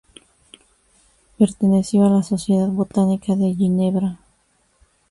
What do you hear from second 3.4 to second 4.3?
Ginebra".